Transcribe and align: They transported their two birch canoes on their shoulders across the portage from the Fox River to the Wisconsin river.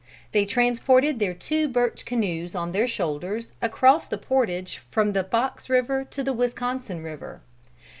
They 0.31 0.45
transported 0.45 1.19
their 1.19 1.35
two 1.35 1.67
birch 1.67 2.05
canoes 2.05 2.55
on 2.55 2.71
their 2.71 2.87
shoulders 2.87 3.51
across 3.61 4.07
the 4.07 4.17
portage 4.17 4.79
from 4.89 5.13
the 5.13 5.23
Fox 5.23 5.69
River 5.69 6.03
to 6.05 6.23
the 6.23 6.33
Wisconsin 6.33 7.03
river. 7.03 7.41